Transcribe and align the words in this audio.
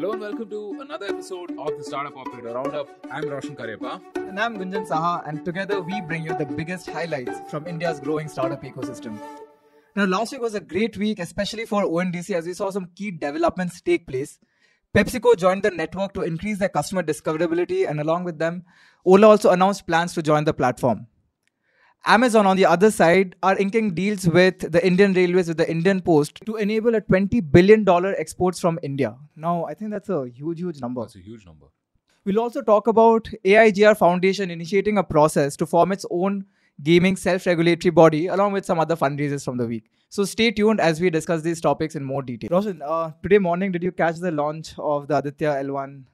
Hello 0.00 0.12
and 0.12 0.22
welcome 0.22 0.48
to 0.48 0.78
another 0.80 1.04
episode 1.08 1.50
of 1.58 1.76
the 1.76 1.84
Startup 1.84 2.16
Operator 2.16 2.54
Roundup. 2.54 2.88
I'm 3.10 3.28
Roshan 3.28 3.54
Karepa. 3.54 4.00
And 4.16 4.40
I'm 4.40 4.56
Gunjan 4.56 4.88
Saha, 4.88 5.28
and 5.28 5.44
together 5.44 5.82
we 5.82 6.00
bring 6.00 6.24
you 6.24 6.34
the 6.38 6.46
biggest 6.46 6.88
highlights 6.88 7.38
from 7.50 7.66
India's 7.66 8.00
growing 8.00 8.26
startup 8.26 8.62
ecosystem. 8.62 9.20
Now, 9.94 10.06
last 10.06 10.32
week 10.32 10.40
was 10.40 10.54
a 10.54 10.60
great 10.60 10.96
week, 10.96 11.18
especially 11.18 11.66
for 11.66 11.82
ONDC, 11.82 12.34
as 12.34 12.46
we 12.46 12.54
saw 12.54 12.70
some 12.70 12.88
key 12.96 13.10
developments 13.10 13.82
take 13.82 14.06
place. 14.06 14.38
PepsiCo 14.94 15.36
joined 15.36 15.64
the 15.64 15.70
network 15.70 16.14
to 16.14 16.22
increase 16.22 16.56
their 16.56 16.70
customer 16.70 17.02
discoverability, 17.02 17.86
and 17.86 18.00
along 18.00 18.24
with 18.24 18.38
them, 18.38 18.64
Ola 19.04 19.28
also 19.28 19.50
announced 19.50 19.86
plans 19.86 20.14
to 20.14 20.22
join 20.22 20.44
the 20.44 20.54
platform. 20.54 21.08
Amazon, 22.06 22.46
on 22.46 22.56
the 22.56 22.64
other 22.64 22.90
side, 22.90 23.36
are 23.42 23.58
inking 23.58 23.94
deals 23.94 24.26
with 24.26 24.72
the 24.72 24.84
Indian 24.84 25.12
Railways, 25.12 25.48
with 25.48 25.58
the 25.58 25.70
Indian 25.70 26.00
Post, 26.00 26.40
to 26.46 26.56
enable 26.56 26.94
a 26.94 27.00
$20 27.00 27.52
billion 27.52 27.86
exports 28.16 28.58
from 28.58 28.78
India. 28.82 29.16
Now, 29.36 29.64
I 29.66 29.74
think 29.74 29.90
that's 29.90 30.08
a 30.08 30.26
huge, 30.28 30.60
huge 30.60 30.80
number. 30.80 31.02
That's 31.02 31.16
a 31.16 31.20
huge 31.20 31.44
number. 31.44 31.66
We'll 32.24 32.40
also 32.40 32.62
talk 32.62 32.86
about 32.86 33.28
AIGR 33.44 33.96
Foundation 33.98 34.50
initiating 34.50 34.98
a 34.98 35.02
process 35.04 35.56
to 35.56 35.66
form 35.66 35.92
its 35.92 36.06
own 36.10 36.46
gaming 36.82 37.16
self-regulatory 37.16 37.90
body 37.90 38.26
along 38.28 38.52
with 38.52 38.64
some 38.64 38.80
other 38.80 38.96
fundraisers 38.96 39.44
from 39.44 39.58
the 39.58 39.66
week. 39.66 39.90
So 40.08 40.24
stay 40.24 40.50
tuned 40.50 40.80
as 40.80 41.00
we 41.00 41.10
discuss 41.10 41.42
these 41.42 41.60
topics 41.60 41.96
in 41.96 42.04
more 42.04 42.22
detail. 42.22 42.48
Roshan, 42.50 42.82
uh, 42.82 43.12
today 43.22 43.38
morning, 43.38 43.72
did 43.72 43.82
you 43.82 43.92
catch 43.92 44.16
the 44.16 44.30
launch 44.30 44.74
of 44.78 45.06
the 45.06 45.18
Aditya 45.18 45.62
L1 45.64 46.04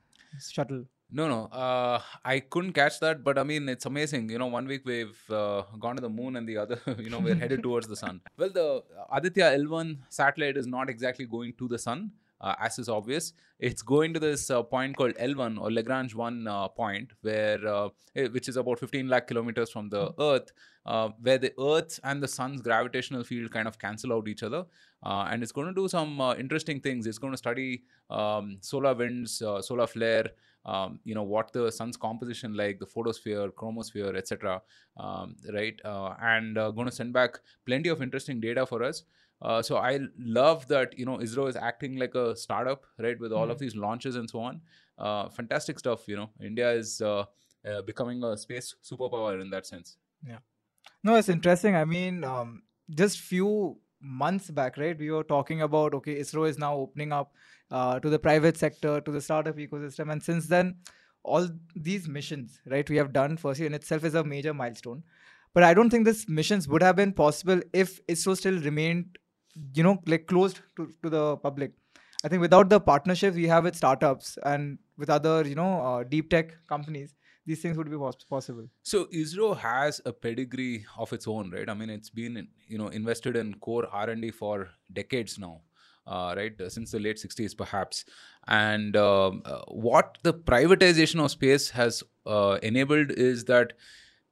shuttle? 0.50 0.84
No, 1.10 1.28
no, 1.28 1.44
uh, 1.46 2.00
I 2.24 2.40
couldn't 2.40 2.72
catch 2.72 2.98
that, 2.98 3.22
but 3.22 3.38
I 3.38 3.44
mean, 3.44 3.68
it's 3.68 3.86
amazing. 3.86 4.28
You 4.28 4.38
know, 4.38 4.48
one 4.48 4.66
week 4.66 4.82
we've 4.84 5.18
uh, 5.30 5.62
gone 5.78 5.94
to 5.94 6.02
the 6.02 6.08
moon, 6.08 6.34
and 6.34 6.48
the 6.48 6.56
other, 6.56 6.80
you 6.98 7.10
know, 7.10 7.20
we're 7.20 7.36
headed 7.36 7.62
towards 7.66 7.86
the 7.86 7.94
sun. 7.94 8.20
Well, 8.36 8.50
the 8.50 8.82
Aditya 9.12 9.56
L1 9.56 9.98
satellite 10.08 10.56
is 10.56 10.66
not 10.66 10.90
exactly 10.90 11.24
going 11.24 11.52
to 11.58 11.68
the 11.68 11.78
sun, 11.78 12.10
uh, 12.40 12.56
as 12.60 12.80
is 12.80 12.88
obvious. 12.88 13.34
It's 13.60 13.82
going 13.82 14.14
to 14.14 14.20
this 14.20 14.50
uh, 14.50 14.64
point 14.64 14.96
called 14.96 15.14
L1 15.14 15.60
or 15.60 15.70
Lagrange 15.70 16.14
1 16.14 16.48
uh, 16.48 16.68
point, 16.68 17.12
where 17.22 17.64
uh, 17.64 17.88
eh, 18.16 18.26
which 18.26 18.48
is 18.48 18.56
about 18.56 18.80
15 18.80 19.08
lakh 19.08 19.28
kilometers 19.28 19.70
from 19.70 19.88
the 19.88 20.12
Earth, 20.18 20.50
uh, 20.86 21.10
where 21.20 21.38
the 21.38 21.52
Earth 21.58 22.00
and 22.02 22.20
the 22.20 22.28
sun's 22.28 22.60
gravitational 22.60 23.22
field 23.22 23.52
kind 23.52 23.68
of 23.68 23.78
cancel 23.78 24.12
out 24.12 24.26
each 24.26 24.42
other. 24.42 24.64
Uh, 25.04 25.28
and 25.30 25.42
it's 25.42 25.52
going 25.52 25.68
to 25.68 25.74
do 25.74 25.86
some 25.88 26.20
uh, 26.20 26.34
interesting 26.34 26.80
things. 26.80 27.06
It's 27.06 27.18
going 27.18 27.32
to 27.32 27.36
study 27.38 27.84
um, 28.10 28.58
solar 28.60 28.94
winds, 28.94 29.40
uh, 29.40 29.62
solar 29.62 29.86
flare, 29.86 30.30
um, 30.66 30.98
you 31.04 31.14
know 31.14 31.22
what 31.22 31.52
the 31.52 31.70
sun's 31.70 31.96
composition 31.96 32.54
like, 32.54 32.78
the 32.80 32.86
photosphere, 32.86 33.50
chromosphere, 33.52 34.16
etc. 34.16 34.60
Um, 34.96 35.36
right, 35.54 35.80
uh, 35.84 36.14
and 36.20 36.58
uh, 36.58 36.70
going 36.72 36.88
to 36.88 36.94
send 36.94 37.12
back 37.12 37.38
plenty 37.64 37.88
of 37.88 38.02
interesting 38.02 38.40
data 38.40 38.66
for 38.66 38.82
us. 38.82 39.04
Uh, 39.40 39.62
so 39.62 39.76
I 39.76 40.00
love 40.18 40.66
that 40.68 40.98
you 40.98 41.06
know 41.06 41.18
ISRO 41.18 41.48
is 41.48 41.56
acting 41.56 41.96
like 41.96 42.14
a 42.14 42.34
startup, 42.34 42.84
right, 42.98 43.18
with 43.18 43.32
all 43.32 43.50
of 43.50 43.58
these 43.58 43.76
launches 43.76 44.16
and 44.16 44.28
so 44.28 44.40
on. 44.40 44.60
Uh, 44.98 45.28
fantastic 45.28 45.78
stuff. 45.78 46.08
You 46.08 46.16
know, 46.16 46.30
India 46.42 46.70
is 46.72 47.00
uh, 47.00 47.24
uh, 47.68 47.82
becoming 47.82 48.24
a 48.24 48.36
space 48.36 48.74
superpower 48.82 49.40
in 49.40 49.50
that 49.50 49.66
sense. 49.66 49.98
Yeah, 50.26 50.38
no, 51.04 51.14
it's 51.14 51.28
interesting. 51.28 51.76
I 51.76 51.84
mean, 51.84 52.24
um, 52.24 52.62
just 52.90 53.20
few 53.20 53.76
months 54.00 54.50
back, 54.50 54.78
right? 54.78 54.98
We 54.98 55.10
were 55.10 55.24
talking 55.24 55.62
about 55.62 55.94
okay, 55.94 56.18
ISRO 56.18 56.48
is 56.48 56.58
now 56.58 56.74
opening 56.74 57.12
up 57.12 57.32
uh, 57.70 57.98
to 58.00 58.08
the 58.08 58.18
private 58.18 58.56
sector, 58.56 59.00
to 59.00 59.10
the 59.10 59.20
startup 59.20 59.56
ecosystem, 59.56 60.12
and 60.12 60.22
since 60.22 60.46
then, 60.46 60.76
all 61.22 61.48
these 61.74 62.08
missions, 62.08 62.60
right, 62.66 62.88
we 62.88 62.96
have 62.96 63.12
done 63.12 63.36
firstly 63.36 63.66
in 63.66 63.74
itself 63.74 64.04
is 64.04 64.14
a 64.14 64.22
major 64.22 64.54
milestone. 64.54 65.02
But 65.54 65.64
I 65.64 65.74
don't 65.74 65.90
think 65.90 66.06
these 66.06 66.28
missions 66.28 66.68
would 66.68 66.82
have 66.82 66.96
been 66.96 67.12
possible 67.12 67.60
if 67.72 68.04
ISRO 68.06 68.36
still 68.36 68.58
remained, 68.60 69.18
you 69.74 69.82
know, 69.82 70.02
like 70.06 70.26
closed 70.26 70.60
to, 70.76 70.92
to 71.02 71.10
the 71.10 71.36
public. 71.38 71.72
I 72.24 72.28
think 72.28 72.42
without 72.42 72.68
the 72.68 72.78
partnerships 72.78 73.36
we 73.36 73.46
have 73.48 73.64
with 73.64 73.74
startups 73.74 74.38
and 74.44 74.78
with 74.98 75.10
other, 75.10 75.46
you 75.46 75.54
know, 75.54 75.80
uh, 75.80 76.04
deep 76.04 76.30
tech 76.30 76.54
companies, 76.68 77.14
these 77.46 77.62
things 77.62 77.76
would 77.76 77.90
be 77.90 77.96
possible. 78.28 78.68
So 78.82 79.06
ISRO 79.06 79.56
has 79.56 80.00
a 80.04 80.12
pedigree 80.12 80.84
of 80.98 81.12
its 81.12 81.26
own, 81.28 81.50
right? 81.50 81.68
I 81.68 81.74
mean, 81.74 81.90
it's 81.90 82.10
been 82.10 82.48
you 82.68 82.78
know 82.78 82.88
invested 82.88 83.36
in 83.36 83.54
core 83.54 83.86
R 83.90 84.10
and 84.10 84.20
D 84.20 84.30
for 84.30 84.68
decades 84.92 85.38
now, 85.38 85.60
uh, 86.06 86.34
right? 86.36 86.60
Uh, 86.60 86.68
Since 86.68 86.92
the 86.92 86.98
late 86.98 87.16
'60s, 87.16 87.56
perhaps. 87.56 88.04
And 88.46 88.96
um, 88.96 89.42
uh, 89.44 89.60
what 89.68 90.18
the 90.22 90.34
privatization 90.34 91.24
of 91.24 91.30
space 91.30 91.70
has 91.70 92.02
uh, 92.26 92.58
enabled 92.62 93.10
is 93.12 93.44
that 93.44 93.72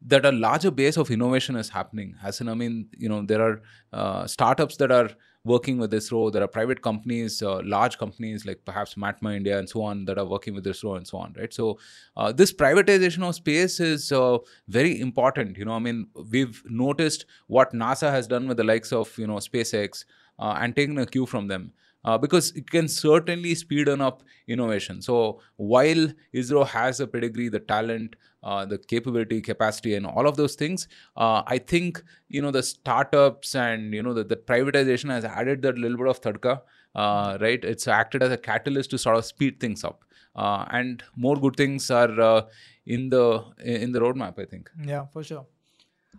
that 0.06 0.26
a 0.26 0.32
larger 0.32 0.70
base 0.70 0.98
of 0.98 1.10
innovation 1.10 1.56
is 1.56 1.70
happening. 1.70 2.14
As 2.22 2.40
in, 2.40 2.48
I 2.48 2.54
mean, 2.54 2.88
you 2.98 3.08
know, 3.08 3.22
there 3.22 3.60
are 3.92 4.26
startups 4.28 4.76
that 4.76 4.90
are 4.90 5.08
working 5.44 5.78
with 5.78 5.92
ISRO. 5.92 6.32
There 6.32 6.42
are 6.42 6.48
private 6.48 6.80
companies, 6.80 7.42
uh, 7.42 7.60
large 7.64 7.98
companies 7.98 8.46
like 8.46 8.64
perhaps 8.64 8.94
Matma 8.94 9.36
India 9.36 9.58
and 9.58 9.68
so 9.68 9.82
on 9.82 10.04
that 10.06 10.18
are 10.18 10.24
working 10.24 10.54
with 10.54 10.64
ISRO 10.64 10.96
and 10.96 11.06
so 11.06 11.18
on, 11.18 11.34
right? 11.38 11.52
So 11.52 11.78
uh, 12.16 12.32
this 12.32 12.52
privatization 12.52 13.22
of 13.22 13.34
space 13.34 13.78
is 13.78 14.10
uh, 14.10 14.38
very 14.68 15.00
important. 15.00 15.58
You 15.58 15.66
know, 15.66 15.72
I 15.72 15.78
mean, 15.80 16.08
we've 16.30 16.62
noticed 16.66 17.26
what 17.46 17.72
NASA 17.72 18.10
has 18.10 18.26
done 18.26 18.48
with 18.48 18.56
the 18.56 18.64
likes 18.64 18.92
of 18.92 19.16
you 19.18 19.26
know 19.26 19.36
SpaceX 19.36 20.04
uh, 20.38 20.58
and 20.60 20.74
taking 20.76 20.98
a 20.98 21.06
cue 21.06 21.26
from 21.26 21.48
them. 21.48 21.72
Uh, 22.04 22.18
because 22.18 22.50
it 22.52 22.70
can 22.70 22.86
certainly 22.86 23.54
speed 23.54 23.88
up 23.88 24.22
innovation. 24.46 25.00
So 25.00 25.40
while 25.56 26.08
ISRO 26.34 26.66
has 26.66 26.98
the 26.98 27.06
pedigree, 27.06 27.48
the 27.48 27.60
talent, 27.60 28.16
uh, 28.42 28.66
the 28.66 28.76
capability, 28.76 29.40
capacity, 29.40 29.94
and 29.94 30.06
all 30.06 30.26
of 30.26 30.36
those 30.36 30.54
things, 30.54 30.86
uh, 31.16 31.42
I 31.46 31.56
think 31.56 32.02
you 32.28 32.42
know 32.42 32.50
the 32.50 32.62
startups 32.62 33.54
and 33.54 33.94
you 33.94 34.02
know 34.02 34.12
the, 34.12 34.22
the 34.22 34.36
privatization 34.36 35.08
has 35.08 35.24
added 35.24 35.62
that 35.62 35.78
little 35.78 35.96
bit 35.96 36.08
of 36.08 36.20
thadka, 36.20 36.60
uh, 36.94 37.38
right? 37.40 37.64
It's 37.64 37.88
acted 37.88 38.22
as 38.22 38.30
a 38.30 38.36
catalyst 38.36 38.90
to 38.90 38.98
sort 38.98 39.16
of 39.16 39.24
speed 39.24 39.60
things 39.60 39.82
up, 39.82 40.04
uh, 40.36 40.66
and 40.70 41.02
more 41.16 41.36
good 41.36 41.56
things 41.56 41.90
are 41.90 42.20
uh, 42.20 42.42
in 42.84 43.08
the 43.08 43.44
in 43.64 43.92
the 43.92 44.00
roadmap. 44.00 44.38
I 44.38 44.44
think. 44.44 44.68
Yeah, 44.84 45.06
for 45.06 45.24
sure. 45.24 45.46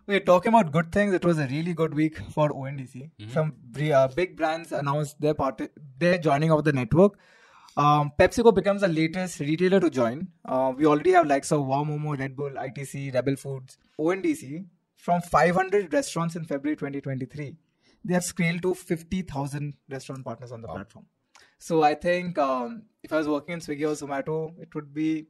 We're 0.08 0.20
talking 0.20 0.50
about 0.50 0.72
good 0.72 0.92
things. 0.92 1.16
It 1.16 1.26
was 1.26 1.40
a 1.40 1.48
really 1.48 1.74
good 1.74 1.96
week 1.96 2.20
for 2.30 2.50
ONDC. 2.50 3.10
Some 3.32 3.56
uh, 3.92 4.08
big 4.10 4.38
brands 4.38 4.72
announced 4.72 5.20
their 5.20 5.34
part, 5.34 5.60
their 5.98 6.20
joining 6.20 6.52
of 6.52 6.64
the 6.64 6.74
network. 6.74 7.18
Um, 7.76 8.12
PepsiCo 8.20 8.54
becomes 8.54 8.82
the 8.82 8.88
latest 8.88 9.40
retailer 9.40 9.80
to 9.80 9.90
join. 9.90 10.28
Uh, 10.46 10.74
we 10.78 10.86
already 10.86 11.12
have 11.12 11.26
likes 11.26 11.52
of 11.52 11.66
Wow 11.66 11.84
Momo, 11.86 12.18
Red 12.18 12.36
Bull, 12.36 12.52
ITC, 12.52 13.16
Rebel 13.16 13.36
Foods, 13.36 13.80
ONDC. 14.00 14.66
From 14.96 15.22
500 15.22 15.92
restaurants 15.92 16.36
in 16.36 16.46
February 16.46 16.76
2023, 16.76 17.56
they 18.06 18.14
have 18.14 18.24
scaled 18.24 18.62
to 18.62 18.76
50,000 18.76 19.74
restaurant 19.90 20.24
partners 20.24 20.52
on 20.52 20.62
the 20.62 20.68
platform. 20.68 21.06
So 21.58 21.82
I 21.82 21.96
think 21.96 22.38
um, 22.38 22.84
if 23.04 23.12
I 23.12 23.18
was 23.18 23.28
working 23.28 23.54
in 23.54 23.60
Swiggy 23.60 23.82
or 23.82 24.08
Zomato, 24.08 24.54
it 24.60 24.74
would 24.76 24.94
be. 24.94 25.28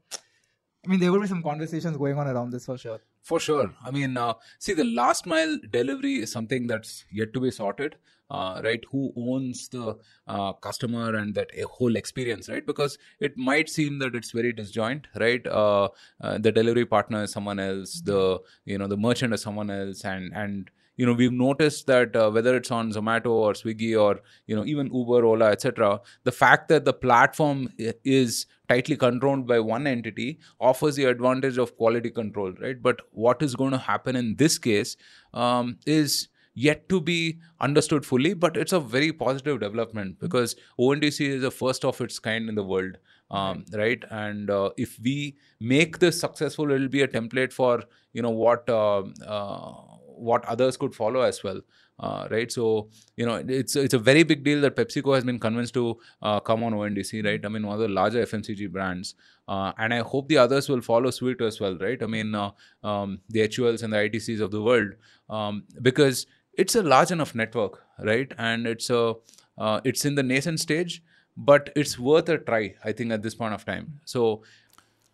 I 0.85 0.89
mean, 0.89 0.99
there 0.99 1.11
would 1.11 1.21
be 1.21 1.27
some 1.27 1.41
conversations 1.41 1.97
going 1.97 2.17
on 2.17 2.27
around 2.27 2.51
this 2.51 2.65
for 2.65 2.77
sure. 2.77 2.99
For 3.25 3.39
sure. 3.39 3.73
I 3.83 3.89
mean, 3.89 4.17
uh, 4.17 4.35
see, 4.59 4.73
the 4.73 4.83
last 4.83 5.25
mile 5.25 5.57
delivery 5.71 6.17
is 6.17 6.31
something 6.31 6.67
that's 6.67 7.05
yet 7.11 7.33
to 7.33 7.39
be 7.39 7.49
sorted, 7.49 7.95
uh, 8.29 8.61
right? 8.63 8.83
Who 8.91 9.13
owns 9.17 9.67
the 9.67 9.97
uh, 10.27 10.53
customer 10.53 11.15
and 11.15 11.33
that 11.33 11.49
whole 11.71 11.95
experience, 11.95 12.49
right? 12.49 12.63
Because 12.63 12.99
it 13.19 13.35
might 13.35 13.67
seem 13.67 13.97
that 13.97 14.13
it's 14.13 14.29
very 14.29 14.53
disjoint, 14.53 15.07
right? 15.19 15.45
Uh, 15.47 15.89
uh, 16.21 16.37
the 16.37 16.51
delivery 16.51 16.85
partner 16.85 17.23
is 17.23 17.31
someone 17.31 17.57
else, 17.57 17.99
the 17.99 18.37
you 18.65 18.77
know 18.77 18.85
the 18.85 18.97
merchant 18.97 19.33
is 19.33 19.41
someone 19.41 19.71
else, 19.71 20.05
and 20.05 20.31
and 20.35 20.69
you 20.95 21.05
know 21.07 21.13
we've 21.13 21.31
noticed 21.31 21.87
that 21.87 22.15
uh, 22.15 22.29
whether 22.29 22.55
it's 22.55 22.69
on 22.71 22.91
zomato 22.91 23.31
or 23.31 23.53
swiggy 23.53 23.99
or 23.99 24.21
you 24.47 24.55
know 24.55 24.65
even 24.65 24.93
uber 24.93 25.25
ola 25.25 25.51
etc 25.51 25.99
the 26.23 26.31
fact 26.31 26.69
that 26.69 26.85
the 26.85 26.93
platform 26.93 27.67
is 28.03 28.45
tightly 28.69 28.95
controlled 28.95 29.47
by 29.47 29.59
one 29.59 29.87
entity 29.87 30.39
offers 30.59 30.95
the 30.95 31.05
advantage 31.05 31.57
of 31.57 31.75
quality 31.77 32.09
control 32.09 32.53
right? 32.61 32.81
But 32.81 33.01
what 33.11 33.41
is 33.41 33.55
going 33.55 33.71
to 33.71 33.77
happen 33.77 34.15
in 34.15 34.35
this 34.35 34.57
case 34.57 34.95
um, 35.33 35.77
is 35.85 36.29
yet 36.55 36.87
to 36.89 37.01
be 37.01 37.37
understood 37.59 38.05
fully 38.05 38.33
but 38.33 38.57
it's 38.57 38.71
a 38.71 38.79
very 38.79 39.11
positive 39.11 39.59
development 39.59 40.17
because 40.19 40.55
ondc 40.79 41.19
is 41.19 41.41
the 41.41 41.51
first 41.51 41.83
of 41.83 41.99
its 41.99 42.17
kind 42.17 42.47
in 42.49 42.55
the 42.55 42.63
world 42.63 42.97
um, 43.31 43.65
right. 43.73 44.03
and 44.09 44.49
uh, 44.49 44.69
if 44.77 44.97
we 45.03 45.35
make 45.59 45.99
this 45.99 46.19
successful 46.19 46.71
it'll 46.71 46.87
be 46.87 47.01
a 47.01 47.07
template 47.07 47.51
for 47.51 47.83
you 48.13 48.21
know 48.21 48.29
what 48.29 48.69
uh, 48.69 49.03
uh, 49.27 49.71
what 50.17 50.45
others 50.45 50.77
could 50.77 50.95
follow 50.95 51.21
as 51.21 51.43
well 51.43 51.59
uh, 51.99 52.27
right? 52.29 52.51
So 52.51 52.89
you 53.15 53.25
know 53.25 53.35
it's 53.47 53.75
it's 53.75 53.93
a 53.93 53.99
very 53.99 54.23
big 54.23 54.43
deal 54.43 54.61
that 54.61 54.75
pepsico 54.75 55.15
has 55.15 55.23
been 55.23 55.39
convinced 55.39 55.73
to 55.75 55.97
uh, 56.21 56.39
come 56.39 56.63
on 56.63 56.73
ondc 56.73 57.23
right? 57.25 57.45
I 57.45 57.49
mean 57.49 57.65
one 57.65 57.75
of 57.75 57.81
the 57.81 57.87
larger 57.87 58.25
fmcg 58.25 58.71
brands. 58.71 59.15
Uh, 59.47 59.71
and 59.77 59.93
i 59.93 59.99
hope 59.99 60.27
the 60.27 60.39
others 60.39 60.67
will 60.67 60.81
follow 60.81 61.11
suit 61.11 61.39
as 61.39 61.59
well 61.59 61.77
right? 61.77 62.01
I 62.01 62.07
mean 62.07 62.33
uh, 62.33 62.51
um, 62.83 63.19
the 63.29 63.47
huls 63.47 63.83
and 63.83 63.93
the 63.93 63.97
itcs 63.97 64.41
of 64.41 64.51
the 64.51 64.61
world. 64.61 64.93
Um, 65.29 65.63
because 65.81 66.25
it's 66.53 66.75
a 66.75 66.83
large 66.83 67.11
enough 67.11 67.35
network 67.35 67.81
right? 67.99 68.31
And 68.37 68.67
it's 68.67 68.89
a 68.89 69.13
uh, 69.57 69.81
it's 69.83 70.03
in 70.05 70.15
the 70.15 70.23
nascent 70.23 70.59
stage 70.59 71.03
but 71.37 71.69
it's 71.75 71.99
worth 71.99 72.29
a 72.29 72.37
try 72.37 72.73
i 72.85 72.93
think 72.93 73.11
at 73.11 73.21
this 73.21 73.35
point 73.35 73.53
of 73.53 73.65
time. 73.65 73.99
So 74.05 74.43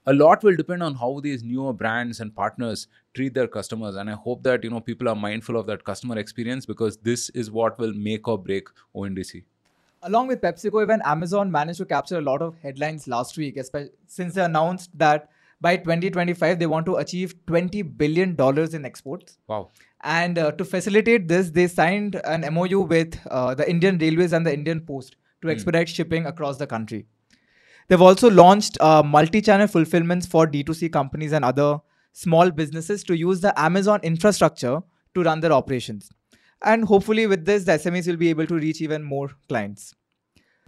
a 0.08 0.14
lot 0.14 0.44
will 0.44 0.56
depend 0.56 0.82
on 0.82 0.96
how 0.96 1.20
these 1.20 1.44
newer 1.44 1.74
brands 1.74 2.20
and 2.20 2.36
partners 2.36 2.88
treat 3.14 3.34
their 3.34 3.48
customers 3.48 3.96
and 3.96 4.10
i 4.10 4.14
hope 4.14 4.44
that 4.44 4.64
you 4.64 4.70
know 4.70 4.80
people 4.80 5.08
are 5.08 5.16
mindful 5.16 5.58
of 5.58 5.66
that 5.68 5.84
customer 5.84 6.18
experience 6.18 6.66
because 6.66 6.98
this 6.98 7.30
is 7.30 7.52
what 7.52 7.78
will 7.78 7.94
make 7.94 8.28
or 8.28 8.38
break 8.38 8.68
ondc 8.96 9.44
Along 10.04 10.28
with 10.28 10.42
PepsiCo, 10.42 10.82
even 10.82 11.00
Amazon 11.06 11.52
managed 11.52 11.78
to 11.78 11.86
capture 11.86 12.18
a 12.18 12.22
lot 12.22 12.42
of 12.42 12.56
headlines 12.64 13.08
last 13.08 13.38
week, 13.38 13.56
especially 13.58 13.92
since 14.08 14.34
they 14.34 14.44
announced 14.44 14.90
that 14.98 15.30
by 15.62 15.78
2025 15.78 16.58
they 16.58 16.66
want 16.66 16.88
to 16.88 16.96
achieve 16.96 17.36
20 17.46 17.84
billion 17.84 18.34
dollars 18.36 18.74
in 18.74 18.84
exports. 18.84 19.38
Wow. 19.48 19.70
And 20.04 20.40
uh, 20.40 20.52
to 20.54 20.66
facilitate 20.66 21.28
this, 21.28 21.52
they 21.52 21.68
signed 21.68 22.20
an 22.26 22.52
MOU 22.52 22.80
with 22.82 23.20
uh, 23.30 23.54
the 23.54 23.70
Indian 23.70 24.00
Railways 24.00 24.34
and 24.34 24.44
the 24.44 24.52
Indian 24.52 24.82
Post 24.82 25.18
to 25.44 25.52
expedite 25.52 25.88
shipping 25.88 26.26
across 26.26 26.58
the 26.58 26.66
country. 26.66 27.06
They've 27.88 28.02
also 28.02 28.30
launched 28.30 28.80
uh, 28.80 29.04
multi-channel 29.04 29.68
fulfillments 29.68 30.26
for 30.26 30.48
D2C 30.48 30.92
companies 30.92 31.34
and 31.34 31.44
other 31.44 31.80
small 32.14 32.52
businesses 32.52 33.04
to 33.06 33.18
use 33.18 33.42
the 33.42 33.58
Amazon 33.60 34.00
infrastructure 34.04 34.82
to 35.14 35.24
run 35.24 35.40
their 35.40 35.52
operations. 35.52 36.10
And 36.64 36.86
hopefully, 36.86 37.28
with 37.28 37.46
this, 37.46 37.64
the 37.64 37.74
SMEs 37.74 38.08
will 38.08 38.18
be 38.18 38.30
able 38.30 38.46
to 38.48 38.56
reach 38.56 38.82
even 38.82 39.04
more 39.04 39.30
clients. 39.50 39.96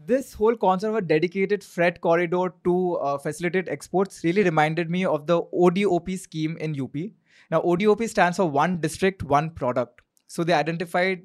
This 0.05 0.33
whole 0.33 0.55
concept 0.55 0.89
of 0.89 0.95
a 0.95 1.01
dedicated 1.01 1.63
freight 1.63 2.01
corridor 2.01 2.53
to 2.63 2.95
uh, 2.95 3.17
facilitate 3.17 3.69
exports 3.69 4.23
really 4.23 4.43
reminded 4.43 4.89
me 4.89 5.05
of 5.05 5.27
the 5.27 5.41
ODOP 5.43 6.19
scheme 6.19 6.57
in 6.57 6.79
UP. 6.79 6.95
Now, 7.51 7.61
ODOP 7.61 8.09
stands 8.09 8.37
for 8.37 8.49
One 8.49 8.81
District, 8.81 9.23
One 9.23 9.51
Product. 9.51 10.01
So 10.27 10.43
they 10.43 10.53
identified 10.53 11.21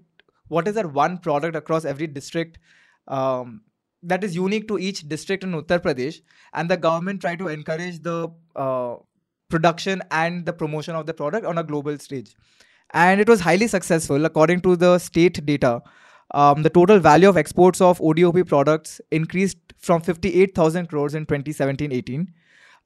what 0.48 0.68
is 0.68 0.74
that 0.74 0.92
one 0.92 1.18
product 1.18 1.56
across 1.56 1.84
every 1.84 2.06
district 2.06 2.58
um, 3.06 3.62
that 4.02 4.24
is 4.24 4.34
unique 4.34 4.68
to 4.68 4.78
each 4.78 5.08
district 5.08 5.44
in 5.44 5.52
Uttar 5.52 5.80
Pradesh, 5.80 6.20
and 6.52 6.70
the 6.70 6.76
government 6.76 7.20
tried 7.20 7.38
to 7.40 7.48
encourage 7.48 8.00
the 8.02 8.28
uh, 8.56 8.96
production 9.48 10.02
and 10.10 10.44
the 10.46 10.52
promotion 10.52 10.94
of 10.94 11.06
the 11.06 11.14
product 11.14 11.46
on 11.46 11.58
a 11.58 11.64
global 11.64 11.98
stage. 11.98 12.34
And 12.94 13.20
it 13.20 13.28
was 13.28 13.40
highly 13.40 13.66
successful, 13.66 14.24
according 14.24 14.60
to 14.62 14.76
the 14.76 14.98
state 14.98 15.44
data. 15.44 15.82
Um, 16.34 16.62
the 16.62 16.70
total 16.70 16.98
value 16.98 17.28
of 17.28 17.36
exports 17.36 17.80
of 17.80 17.98
ODOP 18.00 18.46
products 18.46 19.00
increased 19.10 19.58
from 19.78 20.02
58,000 20.02 20.86
crores 20.86 21.14
in 21.14 21.26
2017-18, 21.26 22.26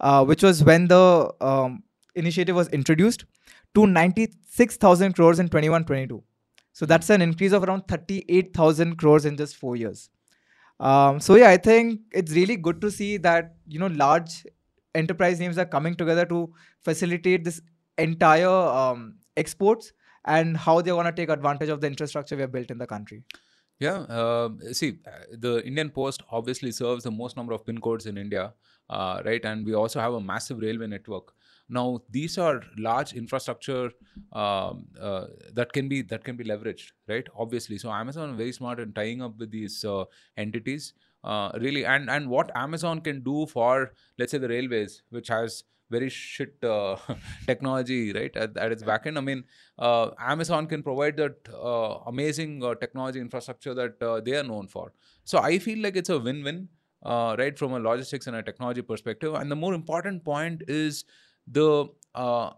uh, 0.00 0.24
which 0.24 0.42
was 0.42 0.62
when 0.64 0.88
the 0.88 1.32
um, 1.40 1.82
initiative 2.14 2.54
was 2.54 2.68
introduced, 2.68 3.24
to 3.74 3.86
96,000 3.86 5.14
crores 5.14 5.38
in 5.38 5.48
21-22. 5.48 6.22
So 6.72 6.86
that's 6.86 7.10
an 7.10 7.22
increase 7.22 7.52
of 7.52 7.64
around 7.64 7.88
38,000 7.88 8.96
crores 8.96 9.24
in 9.24 9.36
just 9.36 9.56
four 9.56 9.76
years. 9.76 10.10
Um, 10.82 11.20
so 11.20 11.36
yeah, 11.36 11.48
I 11.48 11.56
think 11.56 12.00
it's 12.10 12.32
really 12.32 12.56
good 12.56 12.80
to 12.80 12.90
see 12.90 13.16
that 13.18 13.54
you 13.68 13.78
know 13.78 13.86
large 13.86 14.44
enterprise 14.94 15.38
names 15.38 15.56
are 15.56 15.64
coming 15.64 15.94
together 15.94 16.26
to 16.26 16.52
facilitate 16.80 17.44
this 17.44 17.60
entire 17.98 18.48
um, 18.48 19.14
exports 19.36 19.92
and 20.24 20.56
how 20.56 20.80
they're 20.80 20.94
going 20.94 21.06
to 21.06 21.12
take 21.12 21.28
advantage 21.28 21.68
of 21.68 21.80
the 21.80 21.86
infrastructure 21.86 22.34
we 22.36 22.42
have 22.42 22.52
built 22.52 22.70
in 22.70 22.78
the 22.78 22.86
country. 22.86 23.22
Yeah, 23.78 24.00
uh, 24.02 24.50
see, 24.72 24.98
the 25.30 25.64
Indian 25.64 25.90
Post 25.90 26.22
obviously 26.30 26.72
serves 26.72 27.04
the 27.04 27.10
most 27.10 27.36
number 27.36 27.52
of 27.52 27.64
pin 27.64 27.80
codes 27.80 28.06
in 28.06 28.18
India, 28.18 28.52
uh, 28.90 29.22
right? 29.24 29.44
And 29.44 29.64
we 29.64 29.74
also 29.74 30.00
have 30.00 30.14
a 30.14 30.20
massive 30.20 30.58
railway 30.58 30.86
network. 30.88 31.32
Now, 31.72 32.02
these 32.10 32.36
are 32.36 32.62
large 32.76 33.14
infrastructure 33.14 33.90
um, 34.32 34.84
uh, 35.00 35.26
that 35.54 35.72
can 35.72 35.88
be 35.88 36.02
that 36.02 36.22
can 36.22 36.36
be 36.36 36.44
leveraged, 36.44 36.92
right? 37.08 37.26
Obviously, 37.36 37.78
so 37.78 37.90
Amazon 37.90 38.30
is 38.30 38.36
very 38.36 38.52
smart 38.52 38.78
in 38.78 38.92
tying 38.92 39.22
up 39.22 39.38
with 39.38 39.50
these 39.50 39.84
uh, 39.84 40.04
entities, 40.36 40.92
uh, 41.24 41.50
really. 41.60 41.86
And 41.86 42.10
and 42.10 42.28
what 42.28 42.50
Amazon 42.54 43.00
can 43.00 43.22
do 43.22 43.46
for, 43.46 43.92
let's 44.18 44.32
say, 44.32 44.38
the 44.38 44.48
railways, 44.48 45.02
which 45.08 45.28
has 45.28 45.64
very 45.92 46.08
shit 46.08 46.62
uh, 46.64 46.96
technology, 47.46 48.12
right, 48.12 48.36
at, 48.36 48.56
at 48.56 48.72
its 48.72 48.82
backend. 48.82 49.16
I 49.16 49.20
mean, 49.20 49.44
uh, 49.78 50.10
Amazon 50.18 50.66
can 50.66 50.82
provide 50.82 51.16
that 51.18 51.36
uh, 51.54 51.98
amazing 52.06 52.62
uh, 52.64 52.74
technology 52.74 53.20
infrastructure 53.20 53.74
that 53.74 54.02
uh, 54.02 54.20
they 54.20 54.36
are 54.36 54.42
known 54.42 54.68
for. 54.68 54.92
So 55.24 55.38
I 55.38 55.58
feel 55.58 55.82
like 55.82 55.96
it's 55.96 56.08
a 56.10 56.18
win-win, 56.18 56.68
uh, 57.02 57.36
right, 57.38 57.58
from 57.58 57.74
a 57.74 57.78
logistics 57.78 58.26
and 58.26 58.36
a 58.36 58.42
technology 58.42 58.82
perspective. 58.82 59.34
And 59.34 59.50
the 59.50 59.56
more 59.56 59.74
important 59.74 60.24
point 60.24 60.62
is 60.66 61.04
the 61.46 61.86
uh, 62.14 62.50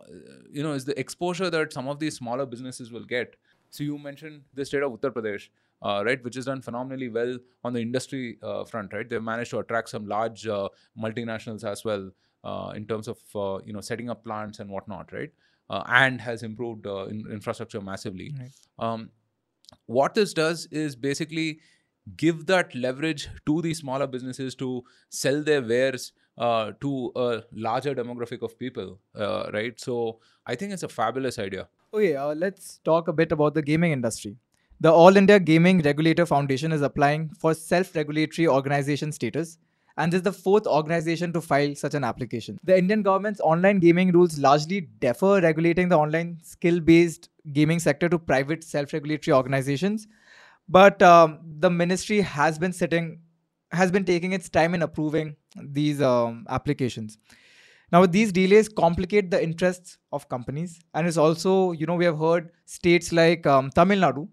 you 0.51 0.63
know 0.63 0.73
is 0.73 0.85
the 0.85 0.99
exposure 0.99 1.51
that 1.51 1.73
some 1.73 1.89
of 1.89 1.99
these 1.99 2.17
smaller 2.17 2.47
businesses 2.47 2.91
will 2.93 3.05
get. 3.05 3.37
So 3.71 3.85
you 3.85 3.99
mentioned 3.99 4.43
the 4.55 4.65
state 4.65 4.83
of 4.83 4.93
Uttar 4.93 5.11
Pradesh. 5.11 5.49
Uh, 5.83 6.03
right, 6.03 6.25
which 6.25 6.35
has 6.35 6.47
done 6.47 6.63
phenomenally 6.63 7.11
well 7.11 7.37
on 7.63 7.75
the 7.75 7.81
industry 7.81 8.39
uh, 8.43 8.65
front, 8.65 8.91
right? 8.95 9.07
They've 9.07 9.23
managed 9.23 9.51
to 9.51 9.59
attract 9.59 9.91
some 9.91 10.07
large 10.07 10.47
uh, 10.47 10.71
multinationals 10.99 11.63
as 11.63 11.85
well 11.85 12.11
uh, 12.43 12.73
in 12.77 12.87
terms 12.87 13.09
of 13.09 13.19
uh, 13.35 13.59
you 13.67 13.73
know 13.73 13.81
setting 13.81 14.11
up 14.11 14.25
plants 14.25 14.61
and 14.61 14.71
whatnot, 14.71 15.13
right? 15.13 15.31
Uh, 15.69 15.83
and 15.89 16.21
has 16.21 16.43
improved 16.43 16.87
uh, 16.87 17.05
in 17.07 17.27
infrastructure 17.31 17.81
massively. 17.81 18.35
Right. 18.39 18.51
Um, 18.79 19.11
what 19.87 20.15
this 20.15 20.35
does 20.35 20.67
is 20.71 20.95
basically 20.95 21.61
give 22.17 22.47
that 22.47 22.75
leverage 22.75 23.29
to 23.47 23.63
the 23.63 23.73
smaller 23.73 24.07
businesses 24.07 24.55
to 24.57 24.85
sell 25.09 25.43
their 25.43 25.63
wares 25.63 26.13
uh, 26.39 26.73
to 26.81 27.13
a 27.17 27.43
larger 27.53 27.95
demographic 27.95 28.43
of 28.43 28.59
people, 28.59 28.99
uh, 29.17 29.51
right? 29.53 29.79
So 29.79 30.21
I 30.47 30.55
think 30.55 30.73
it's 30.73 30.83
a 30.83 30.89
fabulous 30.89 31.39
idea. 31.39 31.69
Okay, 31.93 32.17
uh, 32.17 32.35
let's 32.35 32.79
talk 32.85 33.09
a 33.09 33.13
bit 33.13 33.33
about 33.33 33.55
the 33.55 33.63
gaming 33.63 33.93
industry. 33.93 34.37
The 34.81 34.93
All 34.93 35.17
India 35.17 35.39
Gaming 35.39 35.81
Regulator 35.83 36.27
Foundation 36.27 36.73
is 36.73 36.83
applying 36.83 37.31
for 37.39 37.55
self 37.55 37.95
regulatory 37.95 38.49
organization 38.49 39.13
status, 39.13 39.59
and 39.97 40.13
this 40.13 40.19
is 40.19 40.25
the 40.25 40.33
fourth 40.33 40.67
organization 40.67 41.33
to 41.33 41.41
file 41.41 41.75
such 41.77 41.95
an 41.95 42.03
application. 42.03 42.59
The 42.65 42.77
Indian 42.77 43.03
government's 43.03 43.41
online 43.41 43.79
gaming 43.79 44.11
rules 44.11 44.39
largely 44.39 44.89
defer 44.99 45.41
regulating 45.41 45.89
the 45.89 45.97
online 45.97 46.39
skill 46.43 46.81
based 46.81 47.29
gaming 47.53 47.79
sector 47.79 48.09
to 48.09 48.19
private 48.19 48.65
self 48.65 48.93
regulatory 48.93 49.35
organizations, 49.35 50.09
but 50.69 51.01
um, 51.01 51.39
the 51.61 51.71
ministry 51.71 52.21
has 52.21 52.59
been 52.59 52.73
sitting 52.73 53.21
has 53.71 53.91
been 53.91 54.05
taking 54.05 54.33
its 54.33 54.49
time 54.49 54.75
in 54.75 54.83
approving 54.83 55.37
these 55.55 56.01
um, 56.01 56.47
applications. 56.49 57.19
Now, 57.93 58.07
these 58.07 58.33
delays 58.33 58.69
complicate 58.69 59.31
the 59.31 59.43
interests 59.43 59.99
of 60.13 60.29
companies, 60.29 60.81
and 60.95 61.07
it's 61.07 61.17
also, 61.17 61.73
you 61.73 61.87
know, 61.87 61.95
we 61.95 62.05
have 62.05 62.19
heard 62.19 62.51
states 62.65 63.13
like 63.13 63.47
um, 63.47 63.71
Tamil 63.71 63.99
Nadu 63.99 64.29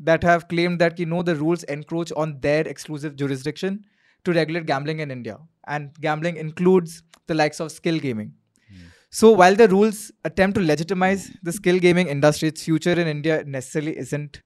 that 0.00 0.22
have 0.22 0.48
claimed 0.48 0.78
that 0.80 0.98
you 0.98 1.06
know 1.06 1.22
the 1.22 1.34
rules 1.36 1.62
encroach 1.64 2.12
on 2.12 2.38
their 2.40 2.66
exclusive 2.68 3.16
jurisdiction 3.16 3.84
to 4.24 4.32
regulate 4.32 4.66
gambling 4.66 4.98
in 5.00 5.10
India, 5.10 5.38
and 5.66 5.94
gambling 6.00 6.36
includes 6.36 7.02
the 7.26 7.34
likes 7.34 7.60
of 7.60 7.72
skill 7.72 7.98
gaming. 7.98 8.34
So, 9.10 9.30
while 9.30 9.54
the 9.54 9.68
rules 9.68 10.12
attempt 10.24 10.58
to 10.58 10.64
legitimize 10.64 11.30
the 11.42 11.52
skill 11.52 11.78
gaming 11.78 12.08
industry, 12.08 12.48
its 12.48 12.64
future 12.64 12.92
in 12.92 13.06
India 13.06 13.44
necessarily 13.46 13.96
isn't 13.96 14.42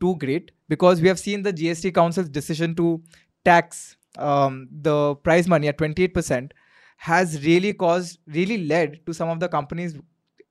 too 0.00 0.16
great 0.18 0.52
because 0.68 1.00
we 1.00 1.08
have 1.08 1.18
seen 1.18 1.42
the 1.42 1.52
GST 1.52 1.92
Council's 1.94 2.28
decision 2.28 2.74
to 2.76 3.02
tax 3.44 3.96
um, 4.18 4.68
the 4.70 5.14
prize 5.16 5.48
money 5.48 5.68
at 5.68 5.78
28% 5.78 6.50
has 6.98 7.44
really 7.44 7.72
caused, 7.72 8.18
really 8.26 8.66
led 8.66 9.04
to 9.06 9.12
some 9.12 9.28
of 9.28 9.40
the 9.40 9.48
companies 9.48 9.96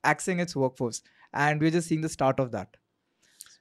axing 0.04 0.40
its 0.40 0.56
workforce. 0.56 1.02
And 1.34 1.62
we're 1.62 1.72
just 1.72 1.88
seeing 1.88 2.02
the 2.02 2.10
start 2.10 2.40
of 2.40 2.52
that. 2.52 2.76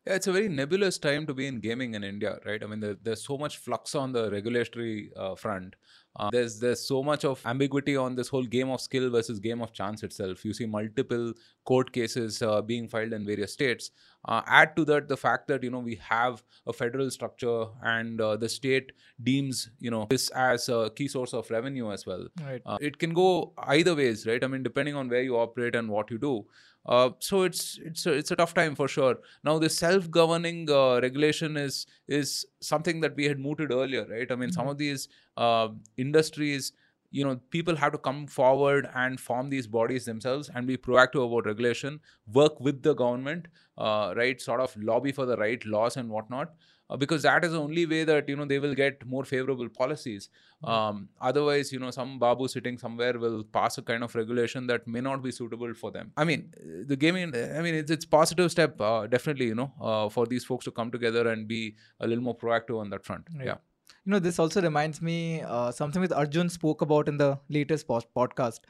Yeah, 0.07 0.15
it's 0.15 0.27
a 0.27 0.33
very 0.33 0.49
nebulous 0.49 0.97
time 0.97 1.27
to 1.27 1.35
be 1.35 1.47
in 1.47 1.61
gaming 1.61 1.95
in 1.95 2.03
India, 2.03 2.39
right? 2.47 2.63
I 2.63 2.67
mean, 2.67 2.81
there, 2.81 2.97
there's 3.03 3.23
so 3.23 3.37
much 3.37 3.59
flux 3.59 3.95
on 3.95 4.13
the 4.13 4.31
regulatory 4.31 5.13
uh, 5.15 5.35
front. 5.35 5.77
Uh, 6.19 6.31
there's 6.33 6.59
there's 6.59 6.89
so 6.89 7.03
much 7.03 7.27
of 7.27 7.41
ambiguity 7.45 7.97
on 7.97 8.15
this 8.15 8.29
whole 8.29 8.45
game 8.45 8.71
of 8.71 8.81
skill 8.81 9.11
versus 9.11 9.39
game 9.39 9.61
of 9.61 9.75
chance 9.75 10.03
itself. 10.03 10.43
You 10.43 10.55
see 10.55 10.65
multiple 10.65 11.35
court 11.67 11.93
cases 11.93 12.41
uh, 12.41 12.63
being 12.63 12.89
filed 12.89 13.13
in 13.13 13.27
various 13.27 13.53
states. 13.53 13.91
Uh, 14.27 14.43
add 14.47 14.77
to 14.77 14.85
that 14.85 15.09
the 15.09 15.17
fact 15.17 15.49
that 15.49 15.63
you 15.63 15.71
know 15.71 15.79
we 15.79 15.95
have 15.95 16.43
a 16.67 16.73
federal 16.73 17.11
structure 17.11 17.65
and 17.83 18.21
uh, 18.21 18.37
the 18.37 18.49
state 18.49 18.93
deems 19.23 19.71
you 19.79 19.91
know 19.91 20.07
this 20.11 20.29
as 20.31 20.69
a 20.69 20.91
key 20.95 21.09
source 21.09 21.33
of 21.33 21.51
revenue 21.51 21.91
as 21.91 22.05
well. 22.05 22.27
Right. 22.43 22.61
Uh, 22.67 22.77
it 22.81 22.99
can 22.99 23.15
go 23.15 23.55
either 23.59 23.95
ways, 23.95 24.27
right? 24.27 24.43
I 24.45 24.47
mean, 24.47 24.63
depending 24.63 24.95
on 24.95 25.09
where 25.09 25.23
you 25.23 25.37
operate 25.37 25.75
and 25.75 25.89
what 25.89 26.11
you 26.11 26.19
do. 26.19 26.45
Uh, 26.87 27.11
so 27.19 27.43
it's 27.43 27.79
it's 27.85 28.07
a, 28.07 28.13
it's 28.13 28.31
a 28.31 28.37
tough 28.37 28.55
time 28.55 28.75
for 28.75 28.89
sure. 28.89 29.17
Now 29.45 29.59
the 29.59 29.69
self-governing 29.69 30.71
uh, 30.71 31.01
regulation 31.01 31.57
is 31.57 31.87
is 32.09 32.47
something 32.61 33.01
that 33.01 33.17
we 33.17 33.25
had 33.25 33.39
mooted 33.39 33.73
earlier, 33.73 34.07
right? 34.07 34.31
I 34.31 34.37
mean, 34.37 34.53
some 34.53 34.69
of 34.69 34.79
these 34.79 35.09
uh, 35.37 35.69
industries, 35.97 36.73
you 37.11 37.25
know, 37.25 37.41
people 37.51 37.77
have 37.77 37.93
to 37.93 37.99
come 37.99 38.27
forward 38.27 38.89
and 38.95 39.19
form 39.19 39.51
these 39.51 39.67
bodies 39.67 40.05
themselves 40.05 40.51
and 40.55 40.67
be 40.67 40.77
proactive 40.77 41.27
about 41.27 41.47
regulation, 41.47 42.01
work 42.33 42.61
with 42.61 42.83
the 42.83 42.95
government, 42.95 43.49
uh, 43.79 44.15
right? 44.17 44.41
Sort 44.41 44.61
of 44.61 44.77
lobby 44.77 45.13
for 45.13 45.27
the 45.27 45.37
right 45.37 45.65
laws 45.67 45.97
and 45.97 46.09
whatnot. 46.09 46.53
Uh, 46.89 46.97
because 46.97 47.23
that 47.23 47.45
is 47.45 47.53
the 47.53 47.61
only 47.61 47.87
way 47.87 48.03
that 48.03 48.29
you 48.29 48.35
know 48.35 48.45
they 48.45 48.59
will 48.59 48.75
get 48.75 49.05
more 49.07 49.25
favorable 49.25 49.69
policies. 49.69 50.29
Um, 50.65 51.09
otherwise, 51.21 51.73
you 51.73 51.79
know, 51.79 51.93
some 51.93 52.19
babu 52.19 52.49
sitting 52.49 52.79
somewhere 52.79 53.17
will 53.17 53.45
pass 53.45 53.79
a 53.79 53.83
kind 53.83 54.03
of 54.03 54.13
regulation 54.17 54.67
that 54.67 54.89
may 54.89 55.01
not 55.01 55.23
be 55.23 55.31
suitable 55.31 55.73
for 55.73 55.93
them. 55.93 56.11
I 56.17 56.25
mean, 56.25 56.53
the 56.87 56.97
gaming. 56.97 57.33
I 57.35 57.63
mean, 57.63 57.77
it's 57.77 57.93
it's 57.93 58.05
positive 58.05 58.51
step 58.51 58.81
uh, 58.81 59.07
definitely. 59.07 59.47
You 59.47 59.55
know, 59.55 59.73
uh, 59.81 60.09
for 60.09 60.27
these 60.27 60.45
folks 60.45 60.65
to 60.65 60.73
come 60.73 60.91
together 60.91 61.29
and 61.29 61.47
be 61.47 61.77
a 62.01 62.09
little 62.09 62.25
more 62.25 62.37
proactive 62.37 62.81
on 62.81 62.91
that 62.91 63.05
front. 63.05 63.29
Yeah. 63.39 63.59
You 64.05 64.13
know, 64.13 64.19
this 64.19 64.39
also 64.39 64.61
reminds 64.63 65.01
me 65.01 65.43
uh, 65.43 65.71
something 65.71 66.03
that 66.03 66.13
Arjun 66.13 66.49
spoke 66.49 66.83
about 66.83 67.09
in 67.09 67.17
the 67.17 67.39
latest 67.49 67.87
post- 67.87 68.09
podcast. 68.17 68.61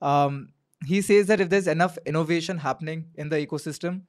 Um, 0.00 0.48
he 0.84 1.00
says 1.00 1.26
that 1.28 1.40
if 1.40 1.48
there's 1.48 1.66
enough 1.66 1.98
innovation 2.06 2.58
happening 2.58 3.06
in 3.14 3.28
the 3.28 3.46
ecosystem, 3.46 4.02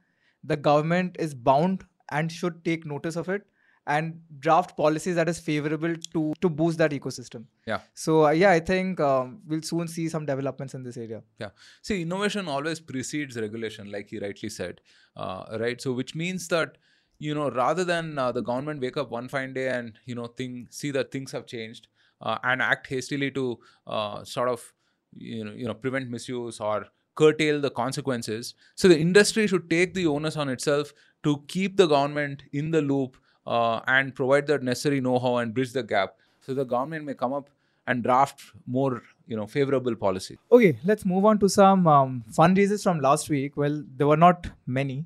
the 0.44 0.58
government 0.58 1.16
is 1.20 1.34
bound 1.34 1.86
and 2.10 2.32
should 2.32 2.64
take 2.66 2.86
notice 2.86 3.16
of 3.16 3.30
it 3.30 3.46
and 3.86 4.22
draft 4.40 4.78
policies 4.78 5.16
that 5.16 5.28
is 5.28 5.40
favorable 5.40 5.94
to 6.14 6.34
to 6.42 6.50
boost 6.50 6.78
that 6.78 6.92
ecosystem. 6.92 7.46
Yeah. 7.68 7.80
So 7.94 8.26
uh, 8.26 8.32
yeah, 8.32 8.52
I 8.52 8.60
think 8.60 9.00
um, 9.00 9.42
we'll 9.46 9.62
soon 9.62 9.88
see 9.88 10.08
some 10.10 10.26
developments 10.26 10.74
in 10.74 10.84
this 10.84 10.98
area. 10.98 11.22
Yeah. 11.40 11.50
See, 11.82 12.02
innovation 12.04 12.48
always 12.48 12.80
precedes 12.80 13.38
regulation, 13.38 13.92
like 13.92 14.10
he 14.10 14.20
rightly 14.20 14.50
said. 14.50 14.82
Uh, 15.16 15.58
right. 15.60 15.82
So, 15.82 15.92
which 15.92 16.16
means 16.16 16.48
that 16.48 16.78
you 17.24 17.34
know, 17.34 17.50
rather 17.50 17.84
than 17.84 18.18
uh, 18.18 18.32
the 18.32 18.42
government 18.42 18.82
wake 18.82 18.98
up 18.98 19.12
one 19.18 19.28
fine 19.34 19.54
day 19.54 19.70
and 19.70 20.00
you 20.06 20.16
know 20.16 20.28
think 20.28 20.68
see 20.80 20.92
that 20.98 21.12
things 21.12 21.32
have 21.32 21.46
changed 21.46 21.88
uh, 22.22 22.38
and 22.44 22.62
act 22.62 22.88
hastily 22.88 23.32
to 23.32 23.46
uh, 23.88 24.24
sort 24.24 24.50
of 24.50 24.74
you 25.16 25.46
know 25.46 25.54
you 25.54 25.68
know 25.68 25.74
prevent 25.86 26.10
misuse 26.10 26.60
or 26.60 26.86
curtail 27.16 27.62
the 27.62 27.70
consequences. 27.70 28.54
So 28.76 28.88
the 28.88 29.00
industry 29.00 29.48
should 29.48 29.70
take 29.70 29.94
the 29.94 30.08
onus 30.08 30.36
on 30.36 30.50
itself 30.50 30.94
to 31.24 31.44
keep 31.48 31.78
the 31.78 31.88
government 31.88 32.44
in 32.52 32.72
the 32.72 32.82
loop 32.82 33.18
uh, 33.46 33.82
and 33.88 34.16
provide 34.16 34.48
the 34.48 34.58
necessary 34.60 35.00
know-how 35.00 35.38
and 35.38 35.54
bridge 35.54 35.74
the 35.74 35.84
gap. 35.84 36.16
So 36.42 36.54
the 36.54 36.66
government 36.66 37.06
may 37.06 37.14
come 37.14 37.34
up 37.34 37.50
and 37.88 38.04
draft 38.04 38.42
more 38.66 39.04
you 39.28 39.38
know 39.38 39.46
favorable 39.46 39.96
policy. 39.96 40.38
Okay, 40.52 40.78
let's 40.84 41.06
move 41.06 41.26
on 41.26 41.40
to 41.40 41.50
some 41.50 41.88
um, 41.88 42.24
fundraisers 42.40 42.84
from 42.84 43.00
last 43.00 43.30
week. 43.30 43.56
Well, 43.56 43.84
there 43.98 44.08
were 44.08 44.18
not 44.18 44.48
many. 44.66 45.06